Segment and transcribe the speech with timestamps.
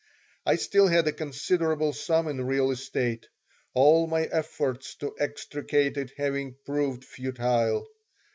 [0.47, 3.27] I still had a considerable sum in real estate,
[3.75, 7.87] all my efforts to extricate it having proved futile.